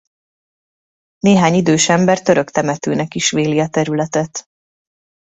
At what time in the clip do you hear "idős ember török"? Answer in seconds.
1.53-2.49